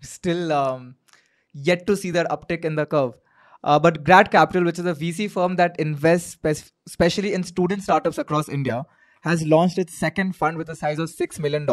Still 0.00 0.52
um, 0.52 0.94
yet 1.54 1.86
to 1.86 1.96
see 1.96 2.10
that 2.10 2.28
uptick 2.28 2.64
in 2.64 2.74
the 2.74 2.84
curve. 2.84 3.18
Uh, 3.62 3.78
but 3.78 4.04
Grad 4.04 4.30
Capital, 4.30 4.64
which 4.64 4.78
is 4.78 4.84
a 4.84 4.94
VC 4.94 5.30
firm 5.30 5.56
that 5.56 5.74
invests 5.78 6.32
spec- 6.32 6.70
especially 6.86 7.32
in 7.32 7.42
student 7.42 7.82
startups 7.82 8.18
across 8.18 8.48
India, 8.48 8.84
has 9.22 9.42
launched 9.46 9.78
its 9.78 9.94
second 9.94 10.36
fund 10.36 10.58
with 10.58 10.68
a 10.68 10.76
size 10.76 10.98
of 10.98 11.08
$6 11.08 11.38
million. 11.40 11.66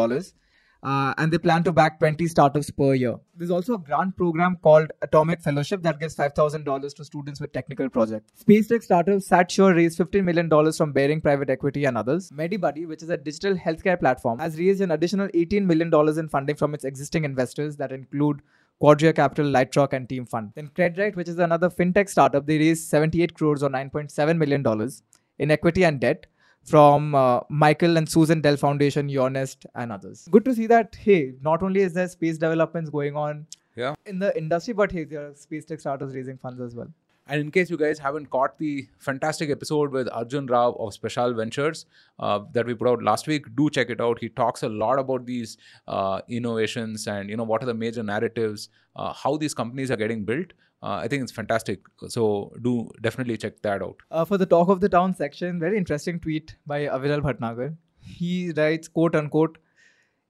Uh, 0.84 1.14
and 1.16 1.32
they 1.32 1.38
plan 1.38 1.62
to 1.62 1.70
back 1.70 2.00
20 2.00 2.26
startups 2.26 2.68
per 2.70 2.94
year. 2.94 3.14
There's 3.36 3.52
also 3.52 3.74
a 3.74 3.78
grant 3.78 4.16
program 4.16 4.56
called 4.60 4.90
Atomic 5.00 5.40
Fellowship 5.40 5.80
that 5.82 6.00
gives 6.00 6.16
$5,000 6.16 6.94
to 6.96 7.04
students 7.04 7.40
with 7.40 7.52
technical 7.52 7.88
projects. 7.88 8.32
Space 8.40 8.66
tech 8.66 8.82
startup 8.82 9.18
SatSure 9.18 9.76
raised 9.76 9.96
$15 9.96 10.24
million 10.24 10.72
from 10.72 10.92
Baring 10.92 11.20
Private 11.20 11.50
Equity 11.50 11.84
and 11.84 11.96
others. 11.96 12.32
MediBuddy, 12.32 12.88
which 12.88 13.02
is 13.04 13.10
a 13.10 13.16
digital 13.16 13.54
healthcare 13.54 14.00
platform, 14.00 14.40
has 14.40 14.58
raised 14.58 14.80
an 14.80 14.90
additional 14.90 15.28
$18 15.28 15.66
million 15.66 16.18
in 16.18 16.28
funding 16.28 16.56
from 16.56 16.74
its 16.74 16.84
existing 16.84 17.24
investors 17.24 17.76
that 17.76 17.92
include 17.92 18.42
Quadria 18.82 19.14
Capital, 19.14 19.46
Lightrock, 19.46 19.92
and 19.92 20.08
Team 20.08 20.26
Fund. 20.26 20.52
Then 20.54 20.68
CredRight, 20.76 21.14
which 21.16 21.28
is 21.28 21.38
another 21.38 21.70
fintech 21.70 22.08
startup, 22.08 22.46
they 22.46 22.58
raised 22.58 22.88
78 22.88 23.34
crores 23.34 23.62
or 23.62 23.70
9.7 23.70 24.36
million 24.36 24.62
dollars 24.62 25.02
in 25.38 25.50
equity 25.50 25.84
and 25.84 26.00
debt 26.00 26.26
from 26.64 27.14
uh, 27.14 27.40
Michael 27.48 27.96
and 27.96 28.08
Susan 28.08 28.40
Dell 28.40 28.56
Foundation, 28.56 29.08
Yonest, 29.08 29.66
and 29.74 29.90
others. 29.92 30.28
Good 30.30 30.44
to 30.44 30.54
see 30.54 30.66
that. 30.68 30.94
Hey, 30.94 31.34
not 31.42 31.62
only 31.62 31.80
is 31.80 31.92
there 31.94 32.08
space 32.08 32.38
developments 32.38 32.90
going 32.90 33.16
on 33.16 33.46
Yeah. 33.76 33.94
in 34.06 34.18
the 34.18 34.36
industry, 34.38 34.74
but 34.74 34.92
hey, 34.92 35.04
there 35.04 35.26
are 35.28 35.34
space 35.34 35.64
tech 35.64 35.80
startups 35.80 36.14
raising 36.14 36.38
funds 36.38 36.60
as 36.60 36.74
well. 36.74 36.88
And 37.28 37.40
in 37.40 37.50
case 37.52 37.70
you 37.70 37.76
guys 37.76 37.98
haven't 37.98 38.30
caught 38.30 38.58
the 38.58 38.88
fantastic 38.98 39.48
episode 39.48 39.92
with 39.92 40.08
Arjun 40.12 40.46
Rao 40.46 40.72
of 40.72 40.92
Special 40.92 41.32
Ventures 41.32 41.86
uh, 42.18 42.40
that 42.52 42.66
we 42.66 42.74
put 42.74 42.88
out 42.88 43.02
last 43.02 43.26
week, 43.28 43.46
do 43.54 43.70
check 43.70 43.90
it 43.90 44.00
out. 44.00 44.18
He 44.18 44.28
talks 44.28 44.62
a 44.64 44.68
lot 44.68 44.98
about 44.98 45.24
these 45.24 45.56
uh, 45.86 46.20
innovations 46.28 47.06
and 47.06 47.30
you 47.30 47.36
know 47.36 47.44
what 47.44 47.62
are 47.62 47.66
the 47.66 47.74
major 47.74 48.02
narratives, 48.02 48.68
uh, 48.96 49.12
how 49.12 49.36
these 49.36 49.54
companies 49.54 49.90
are 49.90 49.96
getting 49.96 50.24
built. 50.24 50.52
Uh, 50.82 50.96
I 50.96 51.06
think 51.06 51.22
it's 51.22 51.30
fantastic. 51.30 51.80
So 52.08 52.52
do 52.60 52.90
definitely 53.00 53.36
check 53.36 53.62
that 53.62 53.82
out. 53.82 53.96
Uh, 54.10 54.24
for 54.24 54.36
the 54.36 54.46
talk 54.46 54.68
of 54.68 54.80
the 54.80 54.88
town 54.88 55.14
section, 55.14 55.60
very 55.60 55.78
interesting 55.78 56.18
tweet 56.18 56.56
by 56.66 56.86
Aviral 56.86 57.20
Bhatnagar. 57.20 57.76
He 58.00 58.52
writes, 58.56 58.88
quote 58.88 59.14
unquote, 59.14 59.58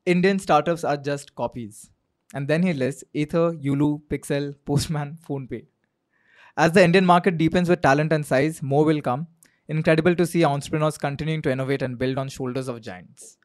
Indian 0.05 0.39
startups 0.39 0.85
are 0.85 0.99
just 0.99 1.35
copies. 1.35 1.89
And 2.35 2.49
then 2.49 2.63
he 2.63 2.75
lists 2.75 3.03
Ather, 3.15 3.53
Yulu, 3.53 4.03
Pixxel, 4.11 4.55
Postman, 4.67 5.19
PhonePe. 5.27 5.67
As 6.57 6.73
the 6.73 6.85
Indian 6.85 7.07
market 7.07 7.39
deepens 7.39 7.69
with 7.69 7.81
talent 7.81 8.13
and 8.13 8.27
size, 8.27 8.63
more 8.63 8.85
will 8.85 9.01
come. 9.01 9.27
Incredible 9.69 10.15
to 10.15 10.27
see 10.27 10.45
entrepreneurs 10.45 10.99
continuing 10.99 11.41
to 11.43 11.51
innovate 11.51 11.81
and 11.81 11.99
build 11.99 12.19
on 12.19 12.29
shoulders 12.29 12.69
of 12.69 12.83
giants. 12.83 13.39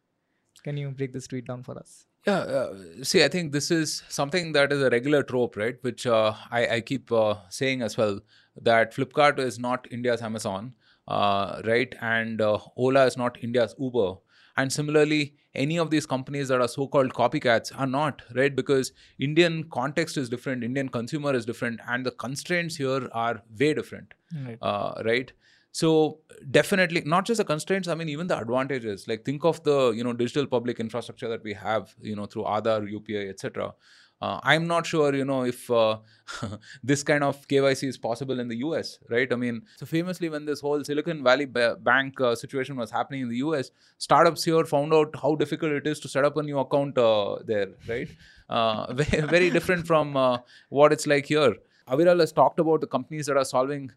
Can 0.64 0.76
you 0.76 0.90
break 0.90 1.14
this 1.14 1.28
tweet 1.28 1.46
down 1.46 1.64
for 1.64 1.78
us? 1.78 2.06
Yeah, 2.26 2.40
uh, 2.40 2.74
see, 3.04 3.24
I 3.24 3.30
think 3.30 3.54
this 3.54 3.72
is 3.72 4.04
something 4.10 4.52
that 4.52 4.74
is 4.74 4.82
a 4.82 4.90
regular 4.90 5.24
trope, 5.24 5.56
right? 5.56 5.78
Which 5.82 6.06
uh, 6.06 6.34
I, 6.52 6.68
I 6.68 6.82
keep 6.82 7.10
uh, 7.10 7.36
saying 7.50 7.82
as 7.82 7.96
well 7.96 8.20
that 8.62 8.94
Flipkart 8.94 9.40
is 9.40 9.58
not 9.58 9.88
India's 9.90 10.22
Amazon, 10.22 10.76
uh, 11.08 11.62
right? 11.64 11.96
And 12.02 12.42
uh, 12.42 12.58
Ola 12.76 13.06
is 13.06 13.16
not 13.16 13.42
India's 13.42 13.74
Uber. 13.80 14.16
And 14.58 14.74
similarly, 14.74 15.36
any 15.66 15.78
of 15.84 15.90
these 15.90 16.06
companies 16.06 16.48
that 16.50 16.62
are 16.62 16.68
so 16.68 16.88
called 16.88 17.14
copycats 17.14 17.72
are 17.78 17.88
not, 17.88 18.22
right? 18.36 18.56
Because 18.56 18.92
Indian 19.20 19.64
context 19.78 20.18
is 20.18 20.30
different, 20.30 20.64
Indian 20.64 20.90
consumer 20.90 21.34
is 21.34 21.46
different, 21.46 21.80
and 21.90 22.06
the 22.06 22.12
constraints 22.12 22.76
here 22.78 23.10
are 23.26 23.42
way 23.60 23.74
different, 23.74 24.14
Right. 24.46 24.58
uh, 24.62 25.02
right? 25.06 25.32
So 25.72 26.20
definitely 26.52 27.02
not 27.06 27.26
just 27.26 27.38
the 27.40 27.46
constraints. 27.46 27.88
I 27.88 27.96
mean, 27.96 28.10
even 28.10 28.28
the 28.28 28.38
advantages. 28.38 29.08
Like 29.08 29.26
think 29.26 29.44
of 29.46 29.62
the 29.64 29.92
you 29.92 30.04
know 30.04 30.14
digital 30.14 30.48
public 30.48 30.80
infrastructure 30.80 31.28
that 31.30 31.44
we 31.44 31.54
have, 31.54 31.94
you 32.02 32.16
know, 32.16 32.26
through 32.26 32.44
Aadhaar, 32.44 32.82
UPI, 32.92 33.30
etc. 33.30 33.74
Uh, 34.20 34.40
I'm 34.44 34.66
not 34.66 34.86
sure, 34.86 35.14
you 35.14 35.26
know, 35.26 35.44
if 35.44 35.70
uh, 35.70 35.98
this 36.84 37.04
kind 37.04 37.24
of 37.24 37.48
KYC 37.48 37.88
is 37.88 37.98
possible 37.98 38.40
in 38.40 38.48
the 38.48 38.58
US, 38.58 38.98
right? 39.10 39.32
I 39.32 39.36
mean, 39.36 39.62
so 39.76 39.86
famously, 39.86 40.30
when 40.30 40.46
this 40.46 40.60
whole 40.60 40.84
Silicon 40.84 41.24
Valley 41.24 41.46
ba- 41.46 41.78
Bank 41.80 42.20
uh, 42.20 42.34
situation 42.34 42.76
was 42.78 42.90
happening 42.90 43.22
in 43.22 43.30
the 43.30 43.38
US, 43.38 43.70
startups 44.00 44.44
here 44.44 44.66
found 44.66 44.94
out 44.94 45.16
how 45.22 45.36
difficult 45.36 45.72
it 45.72 45.86
is 45.86 46.00
to 46.00 46.10
set 46.10 46.26
up 46.26 46.36
a 46.38 46.44
new 46.44 46.58
account 46.58 46.98
uh, 46.98 47.38
there, 47.46 47.68
right? 47.88 48.10
Uh, 48.50 48.92
very, 49.02 49.28
very 49.28 49.50
different 49.52 49.86
from 49.86 50.18
uh, 50.18 50.40
what 50.70 50.92
it's 50.92 51.06
like 51.06 51.28
here. 51.28 51.56
Aviral 51.88 52.20
has 52.20 52.32
talked 52.32 52.60
about 52.60 52.82
the 52.82 52.88
companies 52.88 53.28
that 53.28 53.38
are 53.38 53.46
solving 53.46 53.92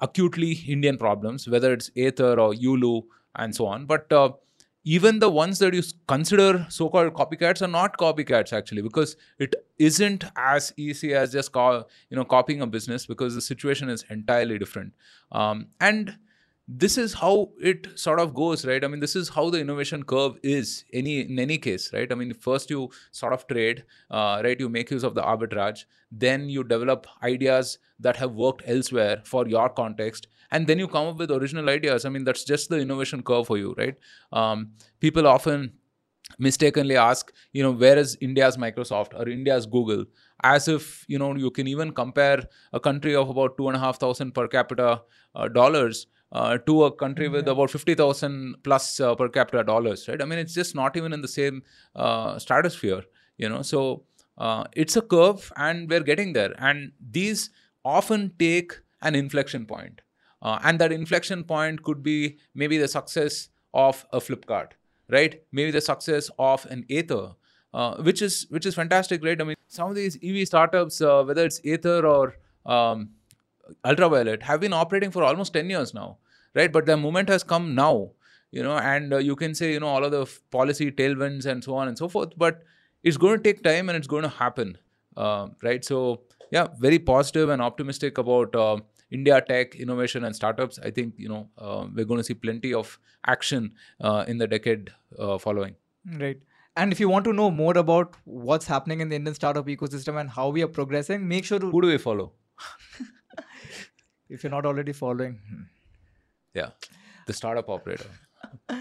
acutely 0.00 0.52
Indian 0.66 0.98
problems, 0.98 1.48
whether 1.48 1.72
it's 1.72 1.90
Ather 1.96 2.40
or 2.40 2.52
Yulu 2.54 3.02
and 3.36 3.54
so 3.54 3.66
on. 3.66 3.86
But 3.86 4.10
even 4.84 5.18
the 5.18 5.28
ones 5.28 5.58
that 5.58 5.74
you 5.74 5.82
consider 6.08 6.66
so-called 6.70 7.12
copycats 7.14 7.60
are 7.60 7.68
not 7.68 7.98
copycats 7.98 8.52
actually, 8.52 8.82
because 8.82 9.16
it 9.38 9.54
isn't 9.78 10.24
as 10.36 10.72
easy 10.76 11.14
as 11.14 11.32
just 11.32 11.54
you 11.54 12.16
know 12.16 12.24
copying 12.24 12.62
a 12.62 12.66
business 12.66 13.06
because 13.06 13.34
the 13.34 13.40
situation 13.40 13.88
is 13.88 14.04
entirely 14.08 14.58
different. 14.58 14.92
Um, 15.32 15.68
and 15.80 16.16
this 16.72 16.96
is 16.96 17.14
how 17.14 17.50
it 17.60 17.86
sort 17.98 18.20
of 18.20 18.32
goes 18.32 18.64
right? 18.64 18.84
I 18.84 18.86
mean 18.86 19.00
this 19.00 19.16
is 19.16 19.28
how 19.28 19.50
the 19.50 19.58
innovation 19.58 20.04
curve 20.04 20.38
is 20.42 20.84
any 20.92 21.20
in 21.20 21.38
any 21.38 21.58
case 21.58 21.92
right? 21.92 22.10
I 22.10 22.14
mean 22.14 22.32
first 22.32 22.70
you 22.70 22.90
sort 23.10 23.32
of 23.32 23.46
trade 23.48 23.84
uh, 24.10 24.40
right? 24.44 24.58
You 24.58 24.68
make 24.68 24.90
use 24.90 25.02
of 25.02 25.16
the 25.16 25.22
arbitrage. 25.22 25.84
Then 26.12 26.48
you 26.48 26.62
develop 26.62 27.08
ideas 27.24 27.78
that 27.98 28.16
have 28.16 28.32
worked 28.32 28.62
elsewhere 28.66 29.20
for 29.24 29.48
your 29.48 29.68
context. 29.68 30.28
And 30.52 30.66
then 30.66 30.78
you 30.78 30.86
come 30.86 31.06
up 31.08 31.18
with 31.18 31.30
original 31.32 31.68
ideas. 31.68 32.04
I 32.04 32.08
mean 32.08 32.22
that's 32.22 32.44
just 32.44 32.68
the 32.68 32.78
innovation 32.78 33.22
curve 33.24 33.48
for 33.48 33.58
you 33.58 33.74
right? 33.76 33.96
Um, 34.32 34.70
people 35.00 35.26
often 35.26 35.72
mistakenly 36.38 36.96
ask 36.96 37.32
you 37.52 37.62
know 37.62 37.72
where 37.72 37.98
is 37.98 38.16
india's 38.20 38.56
microsoft 38.56 39.14
or 39.18 39.28
india's 39.28 39.66
google 39.66 40.04
as 40.42 40.68
if 40.68 41.04
you 41.08 41.18
know 41.18 41.34
you 41.34 41.50
can 41.50 41.66
even 41.66 41.92
compare 41.92 42.42
a 42.72 42.80
country 42.80 43.14
of 43.14 43.28
about 43.28 43.56
two 43.56 43.68
and 43.68 43.76
a 43.76 43.80
half 43.80 43.98
thousand 43.98 44.32
per 44.32 44.48
capita 44.48 45.02
uh, 45.34 45.48
dollars 45.48 46.06
uh, 46.32 46.58
to 46.58 46.84
a 46.84 46.92
country 46.92 47.28
with 47.28 47.48
about 47.48 47.70
50,000 47.70 48.56
plus 48.62 49.00
uh, 49.00 49.14
per 49.14 49.28
capita 49.28 49.64
dollars, 49.64 50.06
right? 50.08 50.22
I 50.22 50.24
mean, 50.24 50.38
it's 50.38 50.54
just 50.54 50.74
not 50.74 50.96
even 50.96 51.12
in 51.12 51.22
the 51.22 51.28
same 51.28 51.62
uh, 51.96 52.38
stratosphere, 52.38 53.02
you 53.36 53.48
know. 53.48 53.62
So 53.62 54.04
uh, 54.38 54.64
it's 54.74 54.96
a 54.96 55.02
curve, 55.02 55.52
and 55.56 55.90
we're 55.90 56.02
getting 56.02 56.32
there. 56.32 56.54
And 56.58 56.92
these 57.00 57.50
often 57.84 58.32
take 58.38 58.78
an 59.02 59.14
inflection 59.14 59.66
point, 59.66 60.02
uh, 60.42 60.58
and 60.62 60.78
that 60.78 60.92
inflection 60.92 61.44
point 61.44 61.82
could 61.82 62.02
be 62.02 62.38
maybe 62.54 62.78
the 62.78 62.88
success 62.88 63.48
of 63.74 64.06
a 64.12 64.20
Flipkart, 64.20 64.72
right? 65.08 65.42
Maybe 65.52 65.70
the 65.70 65.80
success 65.80 66.30
of 66.38 66.64
an 66.66 66.84
Ather, 66.90 67.32
uh, 67.74 67.96
which 68.02 68.22
is 68.22 68.46
which 68.50 68.66
is 68.66 68.74
fantastic, 68.74 69.24
right? 69.24 69.40
I 69.40 69.44
mean, 69.44 69.56
some 69.68 69.88
of 69.90 69.94
these 69.96 70.18
EV 70.22 70.46
startups, 70.46 71.00
uh, 71.00 71.22
whether 71.24 71.44
it's 71.44 71.60
Ather 71.64 72.06
or 72.06 72.36
um, 72.66 73.10
Ultraviolette 73.84 74.42
have 74.42 74.60
been 74.60 74.72
operating 74.72 75.10
for 75.10 75.22
almost 75.22 75.52
10 75.52 75.70
years 75.70 75.94
now 75.94 76.18
right 76.54 76.72
but 76.72 76.86
the 76.86 76.96
moment 76.96 77.28
has 77.28 77.42
come 77.44 77.74
now 77.74 78.10
you 78.50 78.62
know 78.62 78.76
and 78.76 79.12
uh, 79.14 79.18
you 79.18 79.36
can 79.36 79.54
say 79.54 79.72
you 79.72 79.80
know 79.80 79.86
all 79.86 80.04
of 80.04 80.10
the 80.10 80.22
f- 80.22 80.40
policy 80.50 80.90
tailwinds 80.90 81.46
and 81.46 81.62
so 81.62 81.74
on 81.74 81.86
and 81.88 81.96
so 81.96 82.08
forth 82.08 82.32
but 82.36 82.62
it's 83.04 83.16
going 83.16 83.36
to 83.36 83.42
take 83.42 83.62
time 83.62 83.88
and 83.88 83.96
it's 83.96 84.08
going 84.08 84.22
to 84.24 84.28
happen 84.28 84.76
uh, 85.16 85.46
right 85.62 85.84
so 85.84 86.22
yeah 86.50 86.66
very 86.78 86.98
positive 86.98 87.48
and 87.48 87.62
optimistic 87.62 88.18
about 88.18 88.54
uh, 88.56 88.76
india 89.10 89.40
tech 89.40 89.76
innovation 89.76 90.24
and 90.24 90.34
startups 90.34 90.80
i 90.82 90.90
think 90.90 91.14
you 91.16 91.28
know 91.28 91.48
uh, 91.58 91.86
we're 91.94 92.04
going 92.04 92.18
to 92.18 92.24
see 92.24 92.34
plenty 92.34 92.74
of 92.74 92.98
action 93.26 93.72
uh, 94.00 94.24
in 94.26 94.38
the 94.38 94.46
decade 94.48 94.90
following 95.38 95.76
Right. 96.18 96.40
And 96.76 96.92
if 96.92 97.00
you 97.00 97.08
want 97.08 97.24
to 97.24 97.32
know 97.32 97.50
more 97.50 97.76
about 97.76 98.14
what's 98.24 98.66
happening 98.66 99.00
in 99.00 99.08
the 99.08 99.16
Indian 99.16 99.34
startup 99.34 99.66
ecosystem 99.66 100.20
and 100.20 100.30
how 100.30 100.48
we 100.48 100.62
are 100.62 100.68
progressing, 100.68 101.26
make 101.26 101.44
sure 101.44 101.58
to, 101.58 101.70
who 101.70 101.82
do 101.82 101.88
we 101.88 101.98
follow 101.98 102.32
if 104.28 104.42
you're 104.42 104.50
not 104.50 104.64
already 104.64 104.92
following. 104.92 105.38
hmm. 105.48 105.62
yeah 106.54 106.70
the 107.26 107.32
startup 107.32 107.68
operator 107.68 108.10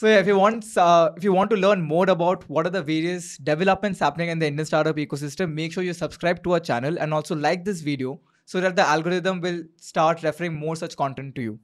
So 0.00 0.06
yeah, 0.08 0.18
if 0.18 0.26
you 0.26 0.38
want, 0.38 0.64
uh, 0.78 1.10
if 1.14 1.24
you 1.24 1.30
want 1.30 1.50
to 1.50 1.56
learn 1.56 1.82
more 1.82 2.08
about 2.08 2.48
what 2.48 2.66
are 2.66 2.70
the 2.70 2.82
various 2.82 3.36
developments 3.36 3.98
happening 3.98 4.30
in 4.30 4.38
the 4.38 4.46
Indian 4.46 4.64
startup 4.64 4.96
ecosystem, 4.96 5.52
make 5.52 5.74
sure 5.74 5.82
you 5.82 5.92
subscribe 5.92 6.42
to 6.44 6.52
our 6.52 6.60
channel 6.60 6.98
and 6.98 7.12
also 7.12 7.36
like 7.36 7.66
this 7.66 7.82
video 7.82 8.18
so 8.46 8.62
that 8.62 8.76
the 8.76 8.82
algorithm 8.82 9.42
will 9.42 9.62
start 9.76 10.22
referring 10.22 10.54
more 10.54 10.74
such 10.74 10.96
content 10.96 11.34
to 11.34 11.42
you. 11.42 11.58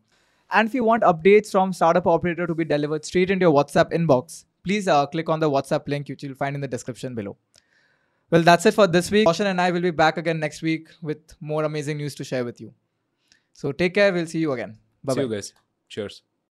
And 0.51 0.69
if 0.69 0.75
you 0.75 0.85
want 0.85 1.03
updates 1.03 1.51
from 1.51 1.73
Startup 1.73 2.07
Operator 2.07 2.47
to 2.47 2.55
be 2.55 2.67
delivered 2.67 3.07
straight 3.07 3.31
into 3.31 3.45
your 3.45 3.55
WhatsApp 3.55 3.91
inbox, 3.91 4.45
please 4.67 4.89
uh, 4.89 5.07
click 5.07 5.29
on 5.29 5.41
the 5.41 5.51
WhatsApp 5.57 5.89
link 5.95 6.09
which 6.09 6.23
you'll 6.23 6.41
find 6.45 6.55
in 6.61 6.61
the 6.61 6.73
description 6.77 7.15
below. 7.15 7.37
Well, 8.31 8.43
that's 8.43 8.67
it 8.67 8.75
for 8.75 8.87
this 8.89 9.11
week. 9.11 9.27
Roshan 9.27 9.47
and 9.47 9.61
I 9.61 9.71
will 9.71 9.81
be 9.81 9.93
back 9.93 10.17
again 10.19 10.41
next 10.41 10.61
week 10.71 10.89
with 11.01 11.37
more 11.41 11.65
amazing 11.65 11.99
news 11.99 12.17
to 12.17 12.25
share 12.25 12.45
with 12.45 12.61
you. 12.61 12.73
So 13.53 13.73
take 13.73 13.95
care. 13.95 14.13
We'll 14.13 14.27
see 14.27 14.41
you 14.41 14.53
again. 14.53 14.79
Bye 15.05 15.13
See 15.13 15.21
bye. 15.21 15.23
you 15.23 15.35
guys. 15.37 15.53
Cheers. 15.89 16.23